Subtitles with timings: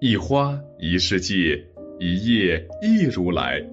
[0.00, 1.66] 一花一世界，
[1.98, 3.68] 一叶一如来。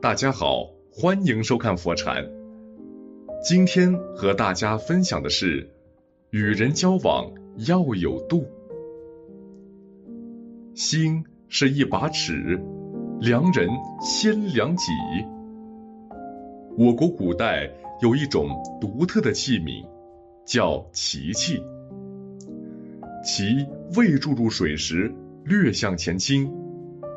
[0.00, 2.26] 大家好，欢迎收看佛禅。
[3.44, 5.68] 今天和大家分享的是，
[6.30, 7.30] 与人交往
[7.66, 8.46] 要有度。
[10.74, 12.58] 心是一把尺，
[13.20, 13.68] 量人
[14.00, 14.90] 先量己。
[16.78, 17.70] 我国古代
[18.00, 18.48] 有一种
[18.80, 19.86] 独特的器皿，
[20.46, 21.62] 叫奇器。
[23.24, 25.12] 其未注入水时，
[25.44, 26.48] 略向前倾；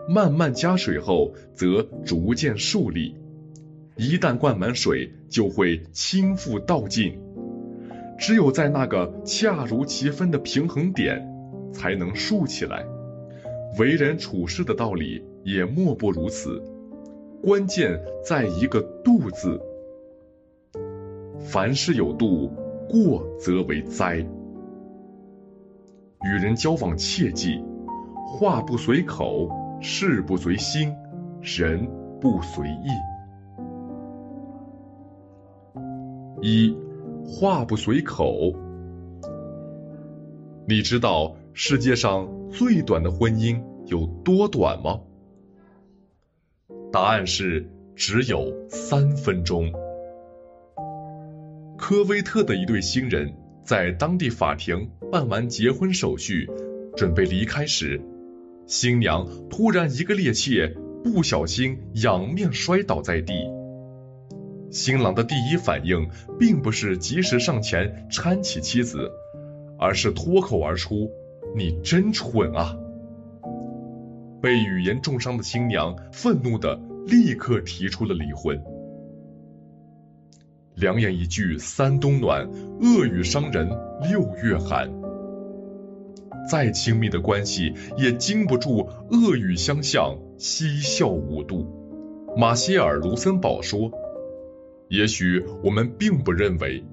[0.10, 3.16] 慢慢加水后，则逐渐竖立。
[3.98, 7.20] 一旦灌满水，就会倾覆倒尽。
[8.18, 11.28] 只有在那个恰如其分的平衡点，
[11.74, 12.86] 才能竖起来。
[13.80, 16.62] 为人处事的道理也莫不如此，
[17.42, 19.60] 关键在一个“度”字。
[21.40, 22.52] 凡事有度，
[22.90, 24.26] 过则为灾。
[26.24, 27.64] 与人交往切记，
[28.28, 29.50] 话不随口，
[29.82, 30.94] 事不随心，
[31.42, 32.90] 人不随意。
[36.42, 36.78] 一
[37.26, 38.54] 话不随口，
[40.68, 45.02] 你知道世界上最短的婚姻有多短吗？
[46.92, 49.72] 答案是只有三分钟。
[51.78, 53.41] 科威特的一对新人。
[53.64, 56.50] 在当地法庭办完结婚手续，
[56.96, 58.02] 准备离开时，
[58.66, 63.34] 新娘突然一个趔趄，不小心仰面摔倒在地。
[64.72, 66.10] 新郎的第一反应
[66.40, 69.12] 并不是及时上前搀起妻子，
[69.78, 71.12] 而是脱口而出
[71.56, 72.78] ：“你真蠢啊！”
[74.42, 78.64] 被语言重伤的新娘愤怒的立刻提出了离婚。
[80.76, 83.70] 两言一句三冬暖，恶语伤人
[84.10, 84.90] 六月寒。
[86.50, 91.68] 再亲密的关系也经不住恶语相向，嬉笑无度。
[92.36, 93.92] 马歇尔·卢森堡说
[94.90, 96.84] ：“也许我们并不认为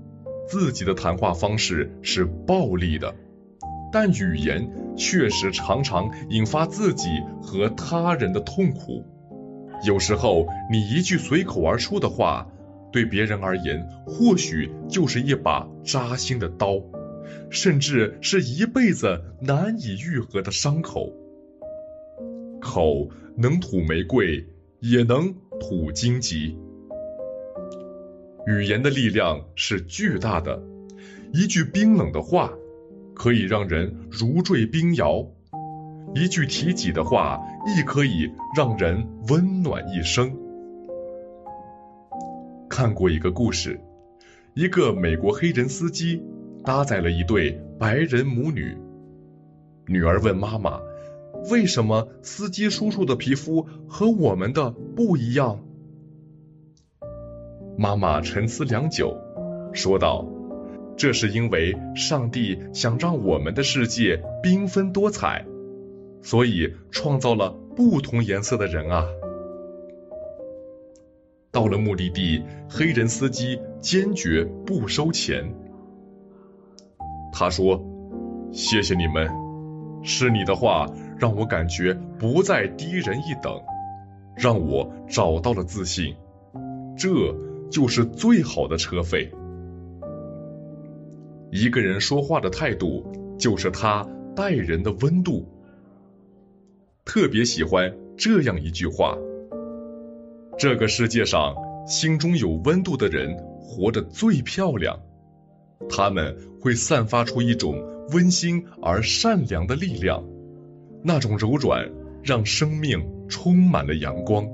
[0.48, 3.14] 自己的谈话方式是暴力的，
[3.92, 7.08] 但语言确实常常引发自己
[7.40, 9.04] 和他人的痛苦。
[9.86, 12.48] 有时候，你一句随口而出的话。”
[12.92, 16.82] 对别人而言，或许就是一把扎心的刀，
[17.50, 21.12] 甚至是一辈子难以愈合的伤口。
[22.60, 24.46] 口能吐玫瑰，
[24.80, 26.56] 也能吐荆棘。
[28.46, 30.62] 语言的力量是巨大的，
[31.32, 32.50] 一句冰冷的话
[33.14, 35.26] 可以让人如坠冰窑，
[36.14, 40.34] 一句提己的话亦可以让人温暖一生。
[42.78, 43.80] 看过一个故事，
[44.54, 46.22] 一个美国黑人司机
[46.62, 48.78] 搭载了一对白人母女。
[49.88, 50.78] 女儿问妈妈
[51.50, 55.58] ：“为什么司机叔叔的皮肤和我们的不一样？”
[57.76, 59.18] 妈妈沉思良久，
[59.72, 60.24] 说道
[60.96, 65.44] ：“这是因为上帝想让我们的世界缤纷多彩，
[66.22, 69.04] 所以创造了不同颜色的人啊。”
[71.58, 75.52] 到了目的地，黑人司机坚决不收钱。
[77.32, 77.84] 他说
[78.54, 79.28] ：“谢谢你们，
[80.04, 80.86] 是你的话
[81.18, 83.60] 让我感觉不再低人一等，
[84.36, 86.14] 让我找到了自信，
[86.96, 87.36] 这
[87.68, 89.28] 就是最好的车费。”
[91.50, 93.04] 一个人说话的态度，
[93.36, 95.44] 就是他待人的温度。
[97.04, 99.18] 特别喜欢这样一句话。
[100.58, 101.54] 这个世界上，
[101.86, 104.98] 心中有温度的人活得最漂亮。
[105.88, 107.80] 他们会散发出一种
[108.10, 110.24] 温馨而善良的力量，
[111.04, 111.88] 那种柔软
[112.24, 114.48] 让生命充满了阳光。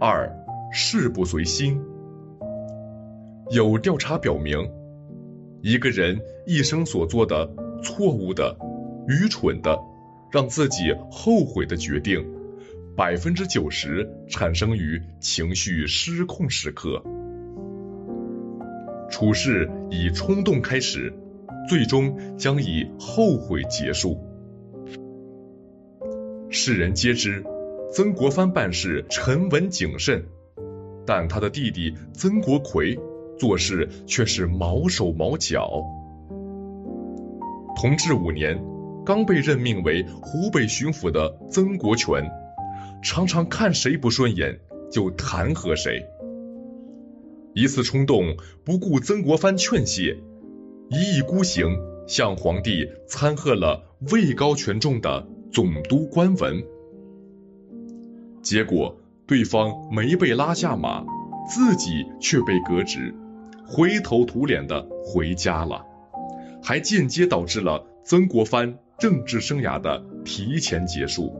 [0.00, 0.34] 二，
[0.72, 1.78] 事不随心。
[3.50, 4.66] 有调查表明，
[5.60, 7.46] 一个人一生所做的
[7.82, 8.56] 错误的、
[9.06, 9.78] 愚蠢的、
[10.32, 12.26] 让自己后悔的决定。
[12.96, 17.02] 百分之九十产生于情绪失控时刻，
[19.10, 21.12] 处事以冲动开始，
[21.68, 24.18] 最终将以后悔结束。
[26.48, 27.44] 世人皆知，
[27.92, 30.24] 曾国藩办事沉稳谨慎，
[31.04, 32.98] 但他的弟弟曾国奎
[33.38, 35.82] 做事却是毛手毛脚。
[37.76, 38.58] 同治五年，
[39.04, 42.26] 刚被任命为湖北巡抚的曾国荃。
[43.02, 44.60] 常常看谁不顺眼
[44.90, 46.04] 就弹劾谁。
[47.54, 50.18] 一次冲动，不顾曾国藩劝谢，
[50.90, 51.76] 一意孤行，
[52.06, 53.82] 向皇帝参贺了
[54.12, 56.62] 位高权重的总督官文。
[58.42, 61.04] 结果对方没被拉下马，
[61.48, 63.14] 自己却被革职，
[63.66, 65.84] 灰头土脸的回家了，
[66.62, 71.34] 还间接导致了曾国藩政治生涯的提前结束。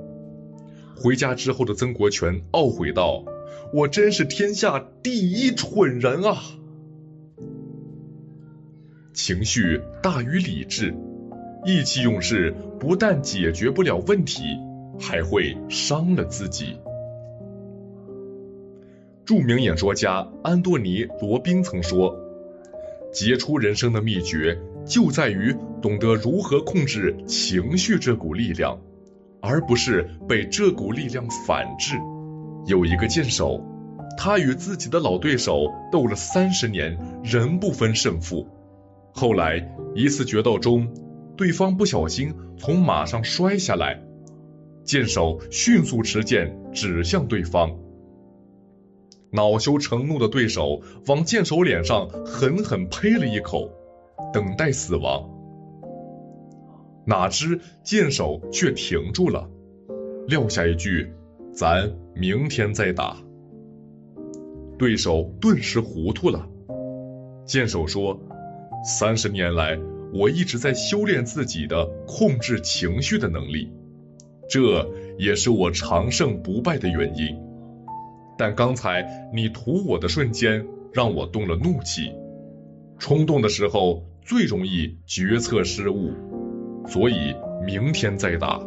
[0.96, 3.24] 回家之后的曾国荃懊悔道
[3.72, 6.42] ：“我真是天下第一蠢人啊！”
[9.12, 10.94] 情绪大于理智，
[11.64, 14.42] 意气用事不但解决不了问题，
[14.98, 16.78] 还会伤了自己。
[19.24, 22.16] 著名演说家安多尼·罗宾曾说
[23.12, 28.80] ：“杰出人生的秘诀就在于懂得如何控制情绪这股力量，
[29.46, 31.96] 而不是被这股力量反制。”
[32.66, 33.64] 有一个剑手，
[34.18, 38.48] 他与自己的老对手斗了三十年，仍不分胜负。
[39.12, 40.88] 后来一次决斗中，
[41.36, 44.02] 对方不小心从马上摔下来，
[44.84, 47.78] 剑手迅速持剑指向对方，
[49.30, 53.70] 恼羞成怒的对手往剑手脸上狠狠呸了一口，
[54.32, 55.30] 等待死亡。
[57.06, 59.48] 哪知剑手却停住了，
[60.26, 61.10] 撂下一句
[61.54, 63.16] ：“咱明天再打。”
[64.78, 66.48] 对手顿时糊涂了。
[67.44, 68.20] 剑手说。
[68.88, 69.76] 三十年来，
[70.12, 73.72] 我一直在修炼自己的控制情绪的能力，
[74.48, 74.88] 这
[75.18, 77.36] 也是我长胜不败的原因。
[78.38, 82.12] 但刚才你屠我的瞬间，让我动了怒气，
[82.96, 86.12] 冲动的时候最容易决策失误，
[86.86, 87.34] 所以
[87.64, 88.60] 明天再打。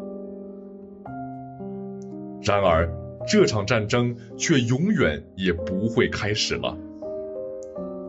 [2.44, 2.90] 然而，
[3.28, 6.78] 这场战争却永远也不会开始了，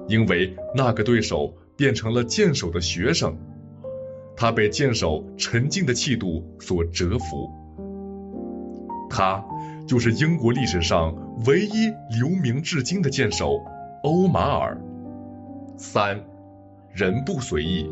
[0.08, 1.54] 因为那个对手。
[1.76, 3.38] 变成了剑手的学生，
[4.36, 7.50] 他被剑手沉静的气度所折服。
[9.08, 9.42] 他
[9.86, 11.16] 就是英国历史上
[11.46, 13.64] 唯一留名至今的剑手
[14.02, 14.78] 欧马尔。
[15.78, 16.20] 三，
[16.92, 17.90] 人不随意。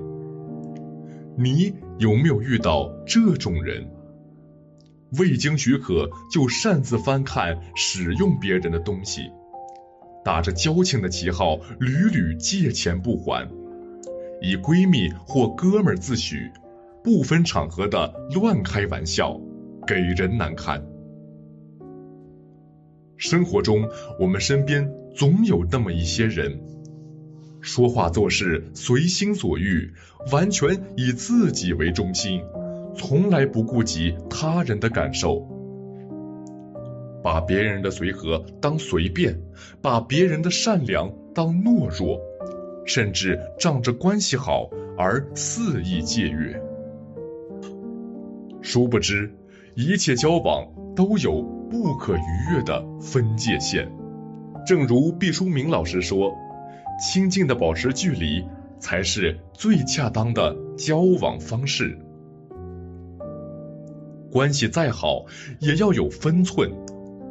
[1.35, 3.91] 你有没有遇到这种人？
[5.19, 9.33] 未经许可就擅自翻看、使用别人的东西，
[10.25, 13.49] 打着交情的旗号屡屡借钱不还。
[14.41, 16.53] 以闺蜜或哥们自诩，
[17.03, 19.41] 不分场合的乱开玩笑，
[19.87, 20.87] 给人难堪。
[23.17, 23.89] 生活中，
[24.21, 26.61] 我们身边总有那么一些人，
[27.69, 29.93] 说话做事随心所欲，
[30.33, 32.41] 完全以自己为中心，
[32.97, 35.47] 从来不顾及他人的感受，
[37.23, 39.39] 把别人的随和当随便，
[39.83, 42.19] 把别人的善良当懦弱。
[42.87, 46.63] 甚至仗着关系好而肆意僭越，
[48.63, 49.31] 殊不知
[49.75, 50.67] 一切交往
[50.97, 53.93] 都有不可逾越的分界线。
[54.67, 56.35] 正如毕淑敏老师说
[56.99, 58.45] ：“亲近的保持距离
[58.81, 61.99] 才是最恰当的交往方式。
[64.31, 65.25] 关系再好
[65.61, 66.71] 也要有分寸，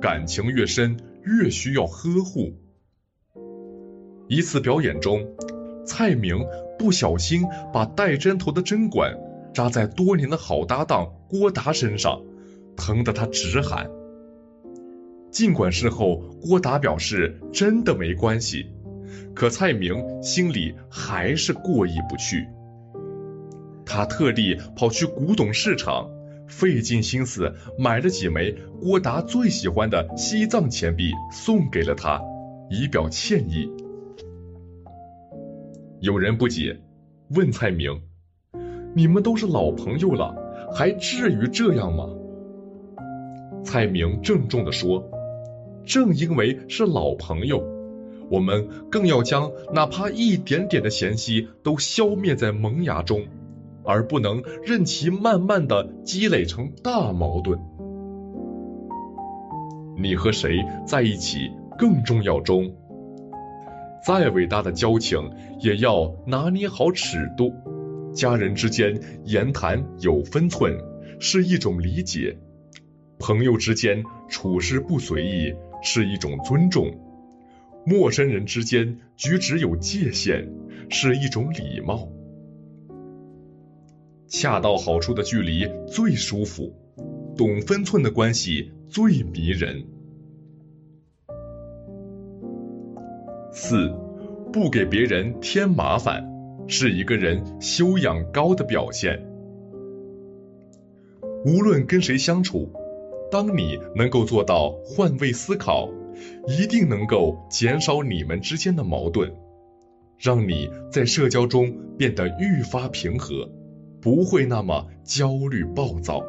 [0.02, 2.54] 感情越深越需要呵护。”
[4.28, 5.28] 一次表演中。
[5.90, 6.46] 蔡明
[6.78, 9.18] 不小心把带针头的针管
[9.54, 12.22] 扎在多年的好搭档郭达身上，
[12.76, 13.90] 疼得他直喊。
[15.32, 18.70] 尽管事后郭达表示真的没关系，
[19.34, 22.48] 可蔡明心里还是过意不去。
[23.86, 26.10] 他特地跑去古董市场，
[26.48, 32.22] 费尽心思买了几枚郭达最喜欢的西藏钱币，送给了他，
[32.70, 33.70] 以表歉意。
[36.00, 36.80] 有人不解，
[37.30, 38.02] 问蔡明
[38.94, 40.36] ：“你们都是老朋友了，
[40.74, 42.10] 还至于这样吗？”
[43.64, 45.10] 蔡明郑重地说
[45.86, 47.64] ：“正因为是老朋友，
[48.30, 53.24] 我们更要将哪怕一点点的嫌隙都消灭在萌芽中，
[53.84, 57.60] 而不能任其慢慢的积累成大矛盾。
[59.98, 62.40] 你和谁在一起更重要？
[62.42, 62.72] 中。”
[64.06, 67.54] 再伟大的交情，也要拿捏好尺度。
[68.14, 70.78] 家人之间言谈有分寸，
[71.20, 72.38] 是一种理解；
[73.20, 76.86] 朋友之间处事不随意，是一种尊重；
[77.90, 80.50] 陌生人之间举止有界限，
[80.90, 82.10] 是一种礼貌。
[84.28, 86.76] 恰到好处的距离最舒服，
[87.38, 89.86] 懂分寸的关系最迷人。
[93.54, 93.90] 四，
[94.52, 96.30] 不给别人添麻烦，
[96.68, 99.26] 是一个人修养高的表现。
[101.46, 102.70] 无论跟谁相处，
[103.32, 105.90] 当你能够做到换位思考，
[106.48, 109.34] 一定能够减少你们之间的矛盾，
[110.18, 113.50] 让你在社交中变得愈发平和，
[114.02, 116.24] 不会那么焦虑暴躁。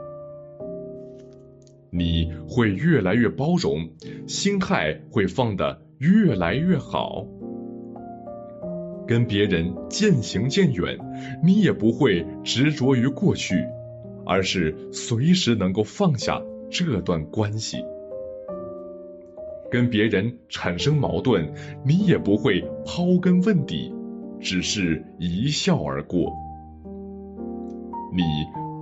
[1.90, 3.88] 你会越来越包容，
[4.26, 7.26] 心态会放得越来越好。
[9.06, 10.98] 跟别人渐行渐远，
[11.42, 13.64] 你也不会执着于过去，
[14.26, 17.82] 而是随时能够放下这段关系。
[19.70, 21.52] 跟别人产生矛盾，
[21.84, 23.92] 你也不会刨根问底，
[24.40, 26.32] 只是一笑而过。
[28.12, 28.22] 你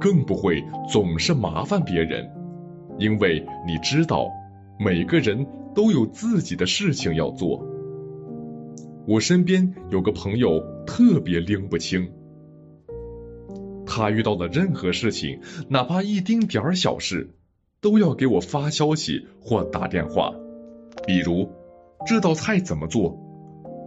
[0.01, 2.31] 更不会总是麻烦别人。
[2.99, 4.31] 因为你知道，
[4.79, 7.67] 每个人都有自己的事情要做。
[9.07, 12.09] 我身边有个朋友特别拎不清，
[13.85, 17.35] 他遇到的任何事情，哪怕一丁点儿小事，
[17.83, 20.33] 都要给我发消息或打电话。
[21.05, 21.51] 比如，
[22.07, 23.11] 这道菜怎么做？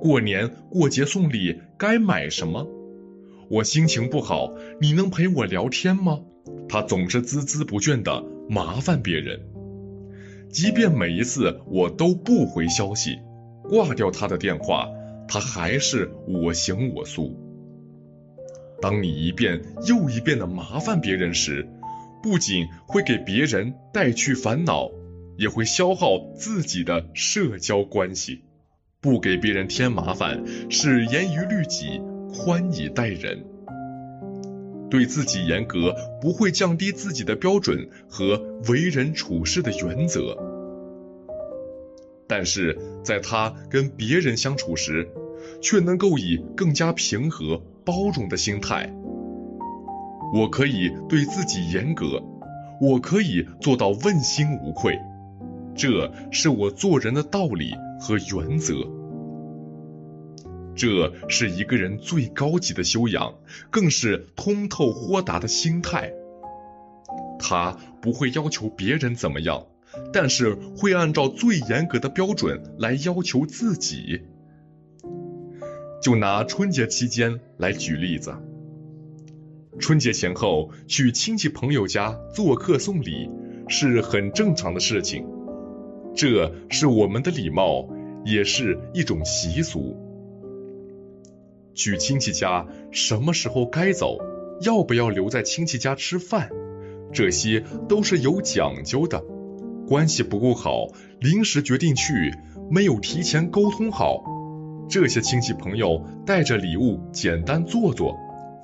[0.02, 2.68] 过年过节送礼该买什么？
[3.50, 6.20] 我心情不好，你能陪我聊天吗？
[6.68, 8.24] 他总是孜孜不倦的。
[8.52, 9.40] 麻烦别人，
[10.50, 13.20] 即便每一次我都不回消息，
[13.70, 14.88] 挂掉他的电话，
[15.28, 17.38] 他还是我行我素。
[18.82, 21.70] 当你一遍又一遍的麻烦别人时，
[22.24, 24.90] 不仅会给别人带去烦恼，
[25.40, 28.42] 也会消耗自己的社交关系。
[29.02, 32.02] 不给别人添麻烦，是严于律己，
[32.36, 33.46] 宽以待人。
[34.90, 40.38] 对自己严格，不会降低自己的标准和为人处事的原则。
[42.28, 45.08] 但是，在他跟别人相处时，
[45.62, 48.94] 却能够以更加平和、包容的心态。
[50.34, 52.22] 我可以对自己严格，
[52.82, 55.00] 我可以做到问心无愧，
[55.80, 58.76] 这是我做人的道理和原则。
[60.76, 63.36] 这是一个人最高级的修养，
[63.72, 66.12] 更是通透豁达的心态。
[67.40, 69.68] 他不会要求别人怎么样，
[70.12, 74.24] 但是会按照最严格的标准来要求自己。
[76.02, 78.36] 就拿春节期间来举例子，
[79.80, 83.30] 春节前后去亲戚朋友家做客送礼
[83.70, 85.26] 是很正常的事情，
[86.16, 87.88] 这是我们的礼貌，
[88.26, 89.96] 也是一种习俗。
[91.74, 94.18] 去亲戚家，什么时候该走，
[94.62, 96.50] 要不要留在亲戚家吃饭，
[97.14, 99.24] 这些都是有讲究的。
[99.88, 100.88] 关系不够好，
[101.20, 102.34] 临时决定去，
[102.70, 104.24] 没有提前沟通好，
[104.90, 108.18] 这些亲戚朋友带着礼物简单做做，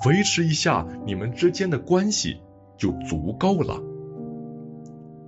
[0.05, 2.37] 维持一下你们之间的关系
[2.77, 3.81] 就足够了。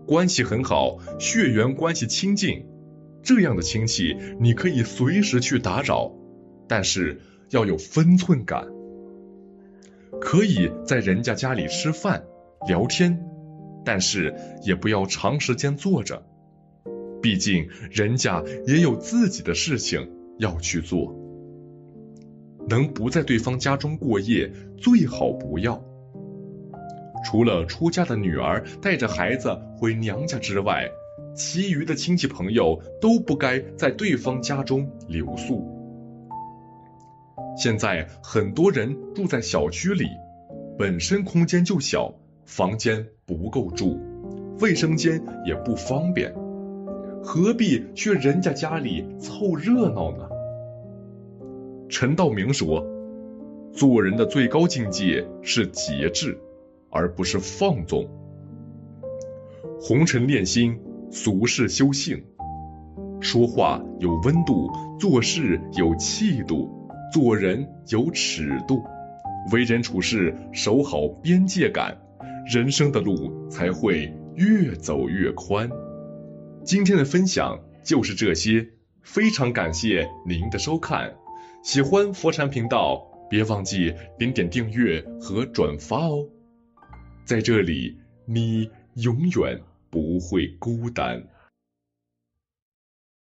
[0.07, 2.65] 关系很好，血缘关系亲近，
[3.21, 6.11] 这样的亲戚你可以随时去打扰，
[6.67, 7.21] 但是。
[7.49, 8.67] 要有分寸感，
[10.19, 12.25] 可以在人家家里吃饭
[12.67, 13.25] 聊天，
[13.85, 16.25] 但是也不要长时间坐着，
[17.21, 21.15] 毕竟人家也有自己的事情要去做。
[22.67, 25.81] 能不在对方家中过夜，最好不要。
[27.23, 30.89] 除了出嫁的女儿带着孩子回娘家之外，
[31.35, 35.67] 其余的亲戚朋友都不该在对方家中留宿。
[37.57, 40.05] 现在很多人住在小区里，
[40.77, 42.13] 本身空间就小，
[42.45, 43.99] 房间不够住，
[44.59, 46.33] 卫生间也不方便，
[47.23, 50.29] 何必去人家家里凑热闹呢？
[51.89, 52.85] 陈道明说
[53.73, 56.37] ：“做人的最高境界是节制，
[56.89, 58.09] 而不是放纵。
[59.79, 60.79] 红尘练心，
[61.11, 62.23] 俗世修性，
[63.19, 66.73] 说话有温度，做事有气度。”
[67.09, 68.83] 做人有尺度，
[69.53, 71.97] 为人处事守好边界感，
[72.45, 75.69] 人生的路才会越走越宽。
[76.65, 78.67] 今天的分享就是这些，
[79.03, 81.15] 非常感谢您的收看。
[81.63, 86.27] 喜欢佛禅频道，别忘记点点订阅和转发哦。
[87.27, 87.93] 在这里，
[88.23, 91.21] 你永远不会孤单。